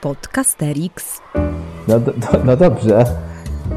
[0.00, 1.20] Podcasterix.
[1.88, 3.04] No, do, do, no dobrze.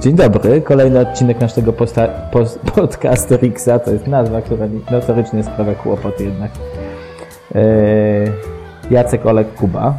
[0.02, 2.60] Dzień dobry, kolejny odcinek naszego posta, post,
[3.80, 6.52] to jest nazwa, która notorycznie sprawia kłopot jednak.
[7.56, 8.32] Eee,
[8.92, 9.98] Jacek, Olek, Kuba.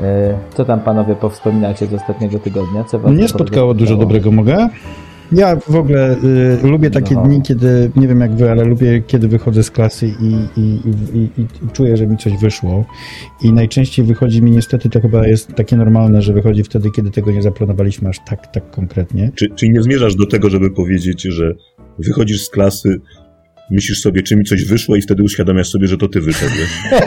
[0.00, 2.84] Eee, co tam panowie powspominacie z ostatniego tygodnia?
[2.84, 4.68] Co was Mnie spotkało dużo dobrego, mogę?
[5.32, 6.16] Ja w ogóle
[6.64, 7.22] y, lubię takie No.
[7.22, 11.18] dni, kiedy, nie wiem jak wy, ale lubię, kiedy wychodzę z klasy i, i, i,
[11.18, 12.84] i, i czuję, że mi coś wyszło.
[13.42, 17.30] I najczęściej wychodzi mi, niestety to chyba jest takie normalne, że wychodzi wtedy, kiedy tego
[17.32, 19.30] nie zaplanowaliśmy aż tak, tak konkretnie.
[19.34, 21.54] Czy, czyli nie zmierzasz do tego, żeby powiedzieć, że
[21.98, 23.00] wychodzisz z klasy,
[23.70, 26.68] myślisz sobie, czy mi coś wyszło i wtedy uświadamiasz sobie, że to ty wyszedłeś.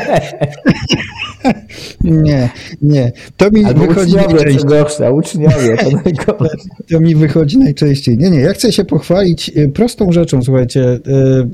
[2.03, 2.49] Nie,
[2.81, 3.11] nie.
[3.37, 4.65] To mi Albo wychodzi uczniowie, najczęściej.
[4.69, 6.55] gorsza, uczniowie, to najgorsze.
[6.91, 8.17] To mi wychodzi najczęściej.
[8.17, 10.81] Nie, nie, ja chcę się pochwalić y, prostą rzeczą, słuchajcie.
[10.93, 10.99] y,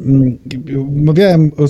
[0.06, 0.38] mm,
[1.06, 1.66] Mówiłem, o,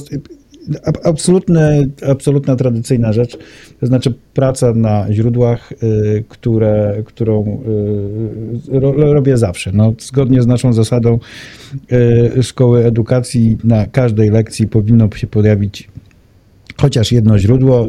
[0.83, 3.37] ab- absolutne, absolutna tradycyjna rzecz,
[3.79, 7.61] to znaczy praca na źródłach, y, które, którą
[8.73, 9.71] y, ro, robię zawsze.
[9.73, 11.19] No, zgodnie z naszą zasadą
[12.37, 15.87] y, szkoły edukacji na każdej lekcji powinno się pojawić
[16.81, 17.87] chociaż jedno źródło.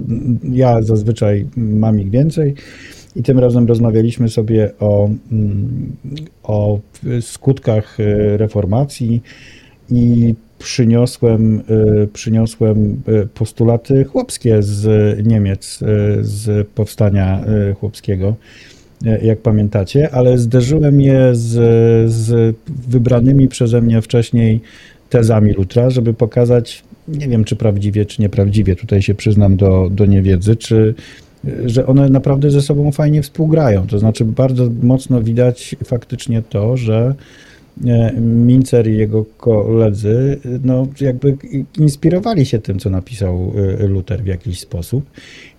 [0.53, 2.55] Ja zazwyczaj mam ich więcej.
[3.17, 5.97] I tym razem rozmawialiśmy sobie o, mm,
[6.43, 6.81] o
[7.21, 7.99] skutkach
[8.37, 9.23] reformacji
[9.91, 11.63] i przyniosłem,
[12.03, 15.87] y, przyniosłem y, postulaty chłopskie z Niemiec, y,
[16.21, 17.45] z powstania
[17.81, 18.35] chłopskiego,
[19.23, 21.53] jak pamiętacie, ale zderzyłem je z,
[22.13, 22.57] z
[22.89, 24.61] wybranymi przeze mnie wcześniej
[25.11, 30.07] tezami Lutra, żeby pokazać, nie wiem czy prawdziwie, czy nieprawdziwie, tutaj się przyznam do, do
[30.07, 30.95] niewiedzy, czy
[31.65, 33.87] że one naprawdę ze sobą fajnie współgrają.
[33.87, 37.15] To znaczy bardzo mocno widać faktycznie to, że
[38.21, 41.37] Mincer i jego koledzy no, jakby
[41.79, 45.11] inspirowali się tym, co napisał e, Luther w jakiś sposób.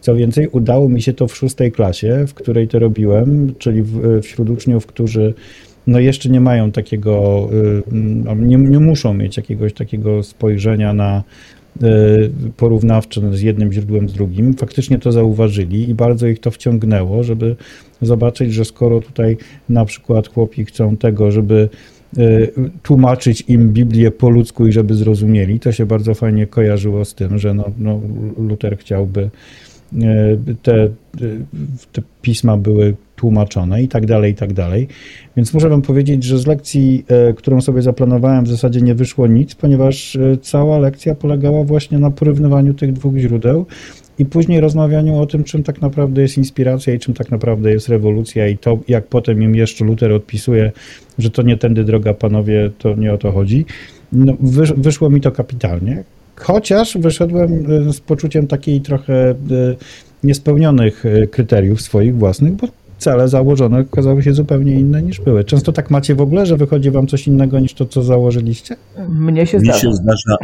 [0.02, 4.22] Co więcej, udało mi się to w szóstej klasie, w której to robiłem, czyli w,
[4.22, 5.34] wśród uczniów, którzy
[5.88, 7.50] no jeszcze nie mają takiego,
[8.36, 11.24] nie, nie muszą mieć jakiegoś takiego spojrzenia na
[12.58, 14.54] porównawcze z jednym źródłem z drugim.
[14.54, 17.56] Faktycznie to zauważyli i bardzo ich to wciągnęło, żeby
[18.02, 19.38] zobaczyć, że skoro tutaj
[19.70, 21.70] na przykład chłopi chcą tego, żeby
[22.84, 27.38] tłumaczyć im Biblię po ludzku i żeby zrozumieli, to się bardzo fajnie kojarzyło z tym,
[27.38, 28.02] że no, no,
[28.80, 29.30] chciałby
[29.94, 30.90] y, te, y,
[31.92, 34.88] te pisma były tłumaczone i tak dalej, i tak dalej.
[35.38, 37.06] Więc muszę wam powiedzieć, że z lekcji,
[37.36, 42.74] którą sobie zaplanowałem, w zasadzie nie wyszło nic, ponieważ cała lekcja polegała właśnie na porównywaniu
[42.74, 43.66] tych dwóch źródeł
[44.20, 47.90] i później rozmawianiu o tym, czym tak naprawdę jest inspiracja i czym tak naprawdę jest
[47.90, 50.72] rewolucja i to, jak potem im jeszcze Luther odpisuje,
[51.20, 53.66] że to nie tędy droga, panowie, to nie o to chodzi.
[54.12, 56.04] No, wysz, wyszło mi to kapitalnie.
[56.36, 59.36] Chociaż wyszedłem e, z poczuciem takiej trochę e,
[60.24, 65.44] niespełnionych e, kryteriów swoich własnych, bo cele założone okazały się zupełnie inne niż były.
[65.44, 68.76] Często tak macie w ogóle, że wychodzi wam coś innego niż to, co założyliście?
[69.10, 69.80] Mnie się Mi zdarza.
[69.80, 70.38] się, zdarza,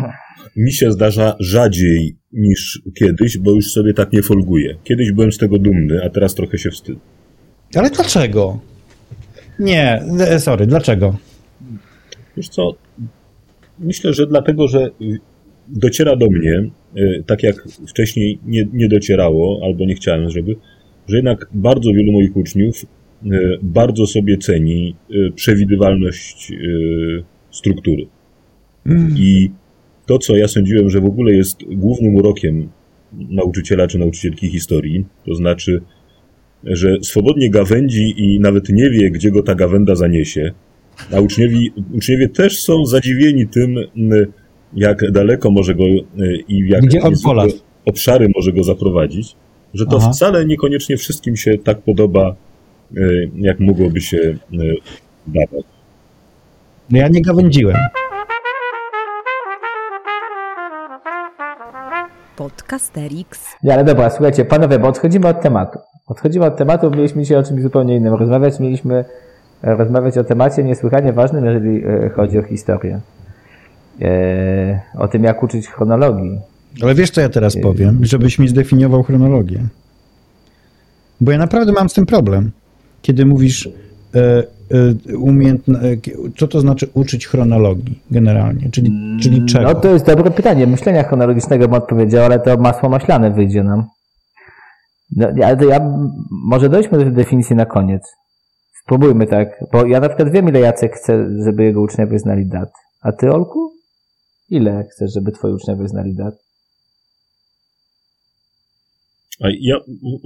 [0.55, 4.75] mi się zdarza rzadziej niż kiedyś, bo już sobie tak nie folguję.
[4.83, 6.99] Kiedyś byłem z tego dumny, a teraz trochę się wstydzę.
[7.75, 8.59] Ale dlaczego?
[9.59, 11.17] Nie, e, sorry, dlaczego?
[12.37, 12.75] Wiesz co,
[13.79, 14.91] myślę, że dlatego, że
[15.67, 20.55] dociera do mnie, y, tak jak wcześniej nie, nie docierało, albo nie chciałem, żeby,
[21.07, 23.27] że jednak bardzo wielu moich uczniów y,
[23.61, 24.95] bardzo sobie ceni
[25.35, 26.51] przewidywalność
[27.51, 28.07] struktury.
[29.15, 29.49] I
[30.05, 32.69] to, co ja sądziłem, że w ogóle jest głównym urokiem
[33.13, 35.81] nauczyciela czy nauczycielki historii, to znaczy,
[36.63, 40.51] że swobodnie gawędzi i nawet nie wie, gdzie go ta gawęda zaniesie,
[41.11, 41.57] a uczniowie,
[41.93, 43.75] uczniowie też są zadziwieni tym,
[44.73, 46.03] jak daleko może go y,
[46.47, 47.53] i w jak Gdzie on niezwykłe poladł.
[47.85, 49.35] obszary może go zaprowadzić,
[49.73, 50.11] że to Aha.
[50.11, 52.35] wcale niekoniecznie wszystkim się tak podoba,
[52.97, 54.37] y, jak mogłoby się y,
[55.27, 55.65] dawać.
[56.89, 57.75] No ja nie gawędziłem.
[62.37, 63.39] Podcasterix.
[63.63, 65.79] Nie, ale dobra, słuchajcie, panowie, bo odchodzimy od tematu.
[66.07, 68.59] Odchodzimy od tematu, mieliśmy dzisiaj o czymś zupełnie innym rozmawiać.
[68.59, 69.05] Mieliśmy
[69.63, 72.99] e, rozmawiać o temacie niesłychanie ważnym, jeżeli e, chodzi o historię.
[74.01, 76.39] E, o tym, jak uczyć chronologii.
[76.83, 77.99] Ale wiesz, co ja teraz powiem?
[78.01, 79.63] Żebyś mi zdefiniował chronologię.
[81.21, 82.51] Bo ja naprawdę mam z tym problem.
[83.01, 83.69] Kiedy mówisz
[85.17, 85.97] umiejętno, e,
[86.37, 88.69] co to znaczy uczyć chronologii generalnie?
[88.71, 89.65] Czyli, czyli czego?
[89.65, 90.67] No to jest dobre pytanie.
[90.67, 93.83] Myślenia chronologicznego bym odpowiedział, ale to masło maślane wyjdzie nam.
[95.15, 95.79] No, ale to ja,
[96.29, 98.15] może dojdźmy do tej definicji na koniec.
[98.83, 102.69] Spróbujmy tak, bo ja na przykład wiem, ile Jacek chce, żeby jego uczniowie znali dat.
[103.01, 103.71] A ty, Olku?
[104.49, 106.44] Ile chcesz, żeby twoi uczniowie znali dat?
[109.41, 109.75] A ja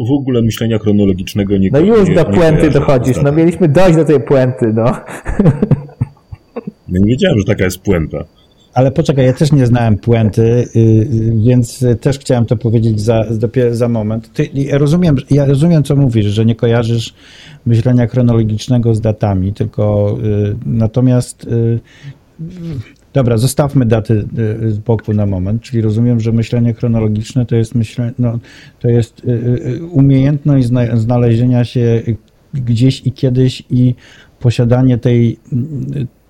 [0.07, 4.05] w ogóle myślenia chronologicznego nie No już nie, do puenty dochodzisz, no mieliśmy dojść do
[4.05, 4.85] tej puenty, no.
[6.91, 8.25] Ja nie wiedziałem, że taka jest puenta.
[8.73, 13.75] Ale poczekaj, ja też nie znałem puenty, y, więc też chciałem to powiedzieć za, dopiero
[13.75, 14.33] za moment.
[14.33, 17.13] Ty, ja, rozumiem, ja rozumiem, co mówisz, że nie kojarzysz
[17.65, 21.79] myślenia chronologicznego z datami, tylko y, natomiast y,
[23.13, 24.27] dobra, zostawmy daty
[24.67, 28.39] z boku na moment, czyli rozumiem, że myślenie chronologiczne to jest myślenie, no,
[28.79, 29.21] to jest
[29.91, 32.01] umiejętność znalezienia się
[32.53, 33.95] gdzieś i kiedyś i
[34.39, 35.39] posiadanie tej,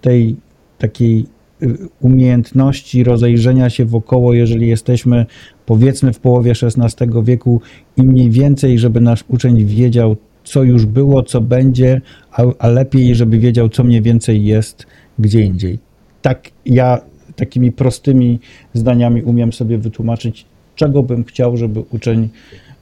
[0.01, 0.35] tej
[0.77, 1.25] takiej
[2.01, 5.25] umiejętności rozejrzenia się wokoło, jeżeli jesteśmy
[5.65, 7.61] powiedzmy w połowie XVI wieku
[7.97, 13.15] i mniej więcej, żeby nasz uczeń wiedział, co już było, co będzie, a, a lepiej,
[13.15, 14.85] żeby wiedział, co mniej więcej jest
[15.19, 15.88] gdzie indziej.
[16.21, 17.01] Tak ja
[17.35, 18.39] takimi prostymi
[18.73, 20.45] zdaniami umiem sobie wytłumaczyć,
[20.75, 22.29] czego bym chciał, żeby uczeń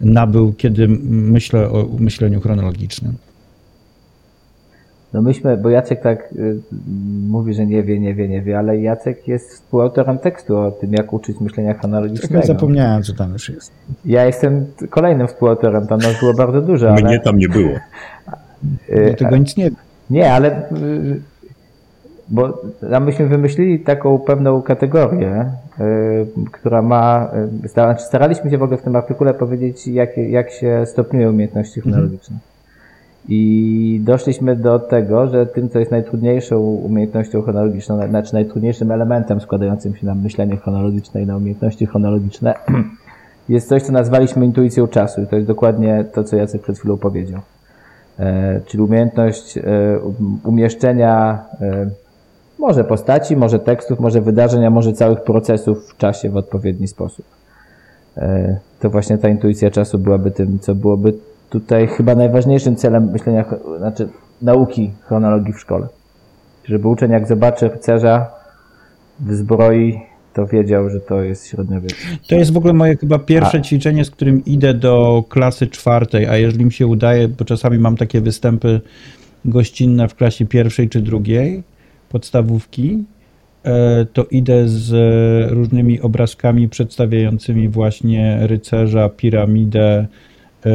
[0.02, 3.14] nabył, kiedy myślę o myśleniu chronologicznym.
[5.14, 6.60] No myśmy, bo Jacek tak y,
[7.28, 10.94] mówi, że nie wie, nie wie, nie wie, ale Jacek jest współautorem tekstu o tym,
[10.94, 12.28] jak uczyć myślenia chronologicznego.
[12.28, 13.72] Trochę zapomniałem, co tam już jest.
[14.06, 17.02] Ja jestem kolejnym współautorem, tam nas było bardzo dużo, ale...
[17.02, 17.70] Mnie tam nie było.
[18.90, 19.72] Y, tego nic nie
[20.10, 21.22] Nie, ale y,
[22.30, 27.32] bo tam myśmy wymyślili taką pewną kategorię, y, która ma,
[27.66, 31.82] y, znaczy staraliśmy się w ogóle w tym artykule powiedzieć, jak, jak się stopniują umiejętności
[31.82, 32.36] chronologiczne.
[32.36, 32.58] Mhm.
[33.30, 39.96] I doszliśmy do tego, że tym, co jest najtrudniejszą umiejętnością chronologiczną, znaczy najtrudniejszym elementem składającym
[39.96, 42.54] się na myślenie chronologiczne i na umiejętności chronologiczne,
[43.50, 45.22] jest coś, co nazwaliśmy intuicją czasu.
[45.22, 47.42] I to jest dokładnie to, co Jacek przed chwilą powiedział.
[48.20, 49.64] E, czyli umiejętność e,
[50.44, 51.90] umieszczenia e,
[52.60, 57.26] może postaci, może tekstów, może wydarzenia, może całych procesów w czasie w odpowiedni sposób.
[58.80, 61.14] To właśnie ta intuicja czasu byłaby tym, co byłoby
[61.50, 63.46] tutaj chyba najważniejszym celem myślenia,
[63.78, 64.10] znaczy
[64.42, 65.88] nauki chronologii w szkole.
[66.66, 68.32] Żeby uczeń jak zobaczy rycerza
[69.20, 70.02] w zbroi,
[70.34, 71.96] to wiedział, że to jest średniowiecze.
[72.30, 73.62] To jest w ogóle moje chyba pierwsze a.
[73.62, 77.98] ćwiczenie, z którym idę do klasy czwartej, a jeżeli mi się udaje, bo czasami mam
[77.98, 78.82] takie występy
[79.46, 81.64] gościnne w klasie pierwszej czy drugiej
[82.10, 83.04] podstawówki,
[83.64, 84.92] e, to idę z
[85.52, 90.08] różnymi obrazkami przedstawiającymi właśnie rycerza, piramidę,
[90.66, 90.70] E,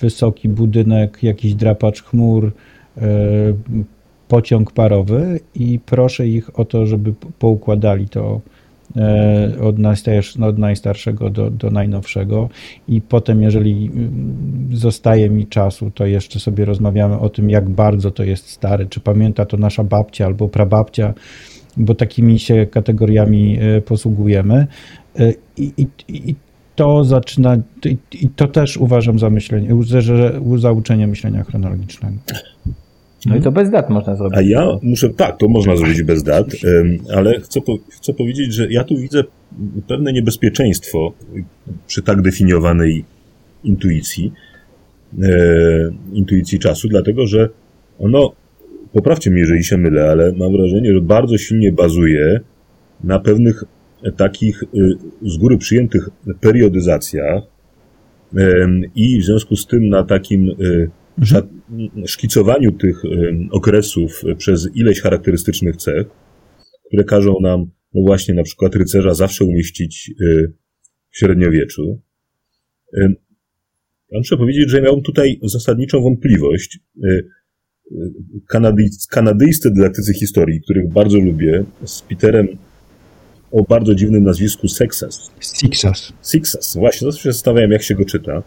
[0.00, 2.52] wysoki budynek, jakiś drapacz chmur,
[2.96, 3.00] e,
[4.28, 8.40] pociąg parowy i proszę ich o to, żeby poukładali to
[9.62, 12.48] od, najstarszego, od najstarszego do, do najnowszego
[12.88, 18.10] i potem, jeżeli mm, zostaje mi czasu, to jeszcze sobie rozmawiamy o tym, jak bardzo
[18.10, 21.14] to jest stare, czy pamięta to nasza babcia albo prababcia,
[21.76, 24.66] bo takimi się kategoriami posługujemy.
[25.56, 26.34] I, i, i
[26.76, 27.56] to zaczyna,
[28.12, 29.68] i to też uważam za myślenie,
[30.56, 32.16] za uczenie myślenia chronologicznego.
[33.26, 34.38] No i to bez dat można zrobić.
[34.38, 36.46] A ja muszę, tak, to można zrobić bez dat,
[37.14, 37.60] ale chcę,
[37.90, 39.24] chcę powiedzieć, że ja tu widzę
[39.88, 41.12] pewne niebezpieczeństwo
[41.86, 43.04] przy tak definiowanej
[43.64, 44.32] intuicji,
[45.22, 45.28] e,
[46.12, 47.48] intuicji czasu, dlatego że
[47.98, 48.32] ono,
[48.92, 52.40] poprawcie mnie, jeżeli się mylę, ale mam wrażenie, że bardzo silnie bazuje
[53.04, 53.64] na pewnych
[54.16, 54.66] takich y,
[55.22, 56.08] z góry przyjętych
[56.40, 57.42] periodyzacjach
[58.94, 60.50] i w związku z tym na takim
[62.06, 63.02] szkicowaniu tych
[63.50, 66.06] okresów przez ileś charakterystycznych cech,
[66.86, 70.52] które każą nam, no właśnie, na przykład rycerza zawsze umieścić y,
[71.10, 72.02] w średniowieczu.
[74.10, 76.78] Ja muszę powiedzieć, że miałem tutaj zasadniczą wątpliwość.
[79.10, 82.48] kanadyjscy dydaktycy historii, których bardzo lubię, z Peterem
[83.50, 85.30] o bardzo dziwnym nazwisku Sexas.
[85.40, 86.12] Sixas.
[86.32, 86.76] Sixas.
[86.76, 88.42] Właśnie, zawsze się zastanawiałem, jak się go czyta.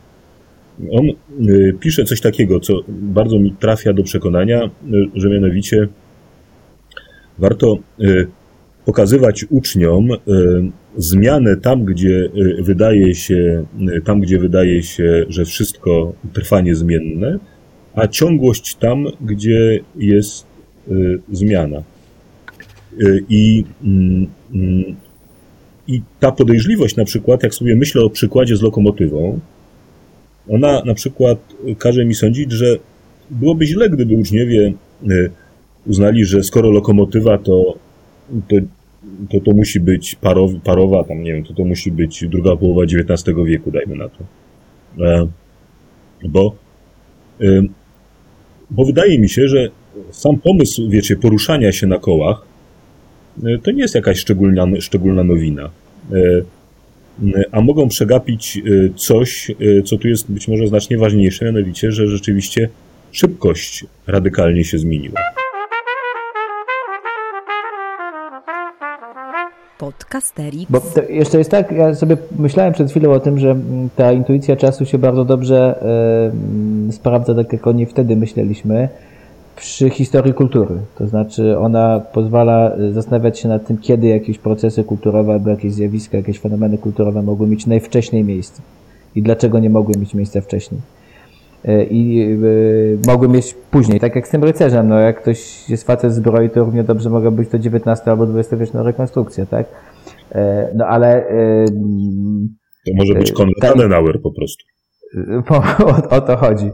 [0.92, 1.10] On
[1.50, 4.70] y, pisze coś takiego, co bardzo mi trafia do przekonania, y,
[5.16, 5.88] że mianowicie
[7.40, 8.28] warto y,
[8.86, 10.08] pokazywać uczniom
[10.98, 12.30] zmianę tam, gdzie
[12.60, 13.66] wydaje się,
[14.06, 17.40] tam, gdzie wydaje się, że wszystko trwa niezmienne,
[17.96, 20.46] a ciągłość tam, gdzie jest
[21.32, 21.84] zmiana.
[23.30, 24.96] I mm, Mm,
[25.88, 29.40] I ta podejrzliwość na przykład, jak sobie myślę o przykładzie z lokomotywą,
[30.50, 31.40] ona na przykład
[31.78, 32.78] każe mi sądzić, że
[33.30, 34.74] byłoby źle, gdyby uczniowie
[35.10, 35.32] y,
[35.86, 37.78] uznali, że skoro lokomotywa, to,
[38.48, 38.56] to,
[39.30, 42.84] to, to musi być parow, parowa, tam nie wiem, to to musi być druga połowa
[42.84, 44.24] XIX wieku, dajmy na to.
[45.06, 45.28] E,
[46.30, 46.56] bo,
[47.42, 47.62] y,
[48.70, 49.70] bo wydaje mi się, że
[50.12, 52.48] sam pomysł, wiecie, poruszania się na kołach
[53.44, 55.70] E, to nie jest jakaś szczególna, szczególna nowina.
[57.36, 58.62] E, a mogą przegapić
[58.96, 59.52] coś,
[59.86, 62.70] co tu jest być może znacznie ważniejsze, mianowicie, że rzeczywiście
[63.12, 65.20] szybkość radykalnie się zmieniła.
[69.78, 70.72] Podcasterix.
[70.72, 74.56] Bo jeszcze jest tak, ja sobie myślałem przed chwilą o tym, że mm, ta intuicja
[74.56, 75.84] czasu się bardzo dobrze
[76.90, 78.90] y, sprawdza, tak jak o niej wtedy myśleliśmy,
[79.58, 80.76] przy historii kultury.
[80.98, 85.74] To znaczy ona pozwala e, zastanawiać się nad tym, kiedy jakieś procesy kulturowe albo jakieś
[85.74, 88.62] zjawiska, jakieś fenomeny kulturowe mogły mieć najwcześniej miejsce
[89.16, 90.82] i dlaczego nie mogły mieć miejsca wcześniej.
[91.66, 95.88] E, i y, mogły mieć później, tak jak z tym rycerzem, no jak ktoś jest
[95.88, 99.66] facet zbroi, to równie dobrze mogła być to XIX albo XX wieczna rekonstrukcja, tak?
[100.76, 101.26] No ale...
[102.86, 104.66] To może być Konrad Adenauer po prostu.
[106.10, 106.72] o, o to chodzi.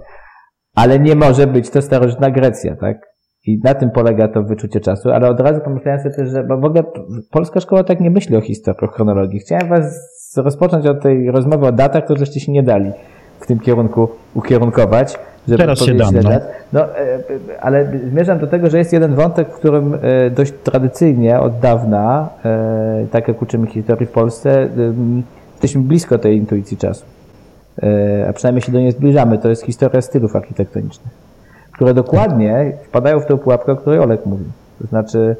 [0.75, 3.13] Ale nie może być to starożytna Grecja, tak?
[3.45, 6.57] I na tym polega to wyczucie czasu, ale od razu pomyślałem sobie też, że bo
[6.57, 6.83] w ogóle
[7.31, 9.39] polska szkoła tak nie myśli o historii, o chronologii.
[9.39, 12.91] Chciałem was rozpocząć od tej rozmowy o datach, to żeście się nie dali
[13.39, 15.19] w tym kierunku ukierunkować.
[15.47, 16.13] Żeby Teraz się dam.
[16.23, 16.29] No.
[16.73, 16.97] no.
[16.97, 17.19] E,
[17.61, 22.29] ale zmierzam do tego, że jest jeden wątek, w którym e, dość tradycyjnie od dawna,
[22.45, 24.69] e, tak jak uczymy historii w Polsce,
[25.51, 27.05] jesteśmy blisko tej intuicji czasu.
[28.29, 29.37] A przynajmniej się do niej zbliżamy.
[29.37, 31.13] To jest historia stylów architektonicznych,
[31.71, 34.47] które dokładnie wpadają w tę pułapkę, o której Olek mówił.
[34.81, 35.35] To znaczy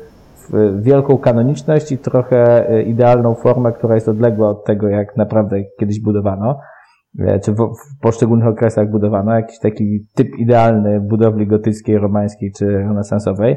[0.50, 6.00] w wielką kanoniczność i trochę idealną formę, która jest odległa od tego, jak naprawdę kiedyś
[6.00, 6.60] budowano
[7.20, 7.58] E, czy w,
[8.02, 13.56] poszczególnych okresach budowano, jakiś taki typ idealny budowli gotyckiej, romańskiej czy renesansowej,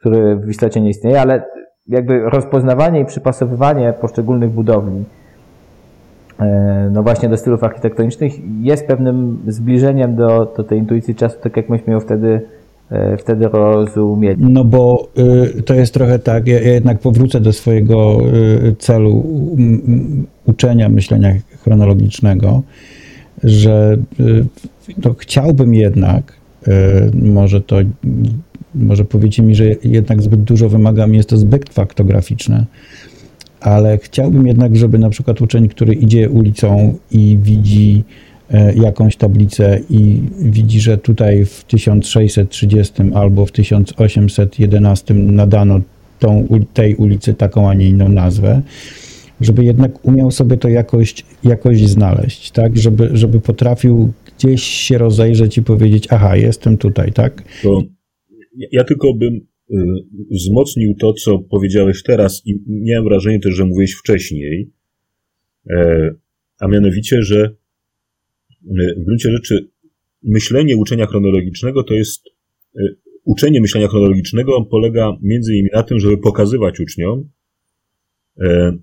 [0.00, 1.44] który w istocie nie istnieje, ale
[1.86, 5.04] jakby rozpoznawanie i przypasowywanie poszczególnych budowli e,
[6.90, 11.68] no właśnie do stylów architektonicznych jest pewnym zbliżeniem do, do tej intuicji czasu, tak jak
[11.68, 12.40] myśmy ją wtedy
[12.90, 14.36] e, wtedy rozumieli.
[14.38, 15.08] No bo
[15.58, 18.18] y, to jest trochę tak, ja, jednak powrócę do swojego
[18.68, 19.24] y, celu
[20.46, 22.62] uczenia myślenia chronologicznego,
[23.44, 23.96] że
[25.04, 26.32] no, chciałbym jednak,
[26.68, 26.72] y,
[27.14, 27.76] może to,
[28.74, 32.64] może powiecie mi, że jednak zbyt dużo wymagam, jest to zbyt faktograficzne,
[33.66, 38.04] ale chciałbym jednak, żeby na przykład uczeń, który idzie ulicą i widzi
[38.50, 45.80] e, jakąś tablicę i widzi, że tutaj w 1630 albo w 1811 nadano
[46.18, 48.62] tą, tej ulicy taką, a nie inną nazwę,
[49.40, 52.76] żeby jednak umiał sobie to jakoś, jakoś znaleźć, tak?
[52.76, 57.42] Żeby, żeby potrafił gdzieś się rozejrzeć i powiedzieć, aha, jestem tutaj, tak?
[57.62, 57.82] To
[58.72, 59.40] ja tylko bym
[60.30, 64.70] wzmocnił to, co powiedziałeś teraz i miałem wrażenie też, że mówiłeś wcześniej,
[65.70, 66.14] e,
[66.58, 67.54] a mianowicie, że
[68.64, 69.68] y, w gruncie rzeczy
[70.22, 72.26] myślenie uczenia chronologicznego to jest
[72.76, 77.30] y, uczenie myślenia chronologicznego polega między innymi na tym, żeby pokazywać uczniom,
[78.40, 78.78] e,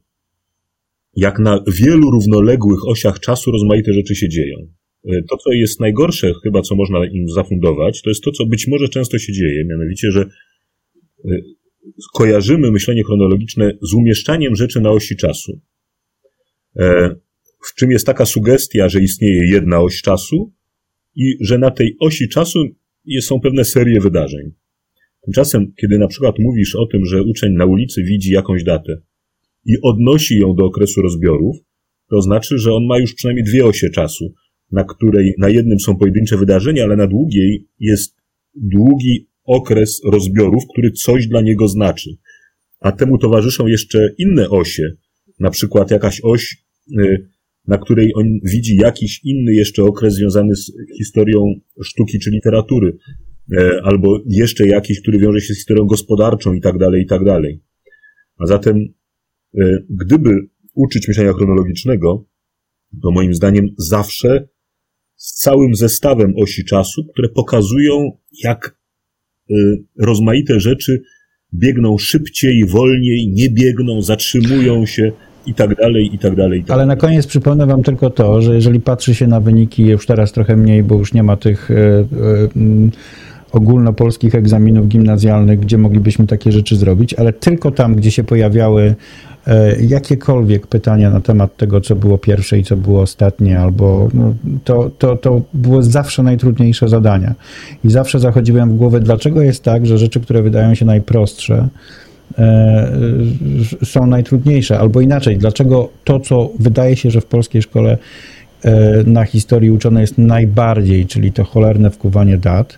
[1.15, 4.57] jak na wielu równoległych osiach czasu rozmaite rzeczy się dzieją.
[5.05, 8.67] E, to, co jest najgorsze, chyba co można im zafundować, to jest to, co być
[8.67, 10.29] może często się dzieje, mianowicie, że e,
[12.13, 15.61] kojarzymy myślenie chronologiczne z umieszczaniem rzeczy na osi czasu.
[16.79, 17.15] E,
[17.65, 20.53] w czym jest taka sugestia, że istnieje jedna oś czasu
[21.15, 22.59] i że na tej osi czasu
[23.21, 24.51] są pewne serie wydarzeń.
[25.25, 29.01] Tymczasem, kiedy na przykład mówisz o tym, że uczeń na ulicy widzi jakąś datę,
[29.65, 31.55] i odnosi ją do okresu rozbiorów,
[32.09, 34.33] to znaczy, że on ma już przynajmniej dwie osie czasu,
[34.71, 38.15] na której na jednym są pojedyncze wydarzenia, ale na długiej jest
[38.55, 42.09] długi okres rozbiorów, który coś dla niego znaczy.
[42.79, 44.91] A temu towarzyszą jeszcze inne osie,
[45.39, 46.57] na przykład jakaś oś,
[46.99, 47.29] y,
[47.67, 52.97] na której on widzi jakiś inny jeszcze okres związany z historią sztuki czy literatury,
[53.53, 57.23] y, albo jeszcze jakiś, który wiąże się z historią gospodarczą i tak dalej, i tak
[57.25, 57.61] dalej.
[58.37, 58.93] A zatem
[59.61, 60.29] E, gdyby
[60.73, 62.25] uczyć myślenia chronologicznego,
[63.01, 64.47] to moim zdaniem zawsze
[65.15, 68.77] z całym zestawem osi czasu, które pokazują, jak
[69.99, 71.01] rozmaite rzeczy
[71.53, 75.11] biegną szybciej, wolniej, nie biegną, zatrzymują się
[75.45, 76.59] i tak dalej, i tak dalej.
[76.59, 79.85] I tak Ale na koniec przypomnę Wam tylko to, że jeżeli patrzy się na wyniki,
[79.85, 82.05] już teraz trochę mniej, bo już nie ma tych e, e,
[83.53, 88.95] ogólnopolskich egzaminów gimnazjalnych, gdzie moglibyśmy takie rzeczy zrobić, ale tylko tam, gdzie się pojawiały
[89.47, 94.33] E, jakiekolwiek pytania na temat tego, co było pierwsze i co było ostatnie, albo no,
[94.63, 97.33] to, to, to było zawsze najtrudniejsze zadania.
[97.83, 101.67] I zawsze zachodziłem w głowę, dlaczego jest tak, że rzeczy, które wydają się najprostsze,
[102.37, 102.91] e,
[103.83, 107.97] są najtrudniejsze, albo inaczej, dlaczego to, co wydaje się, że w polskiej szkole
[108.63, 112.77] e, na historii uczone jest najbardziej, czyli to cholerne wkuwanie dat,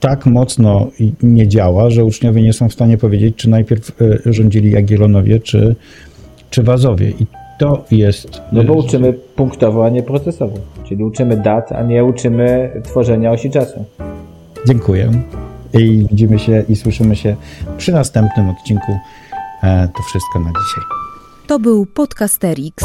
[0.00, 0.86] tak mocno
[1.22, 5.76] nie działa, że uczniowie nie są w stanie powiedzieć, czy najpierw e, rządzili Jagiellonowie, czy,
[6.50, 7.10] czy Wazowie.
[7.10, 7.26] I
[7.58, 8.42] to jest...
[8.52, 10.56] No bo uczymy punktowo, a nie procesowo.
[10.84, 13.84] Czyli uczymy dat, a nie uczymy tworzenia osi czasu.
[14.66, 15.10] Dziękuję.
[15.74, 17.36] I widzimy się i słyszymy się
[17.76, 18.92] przy następnym odcinku.
[19.62, 20.84] E, to wszystko na dzisiaj.
[21.46, 22.84] To był Podcasterix.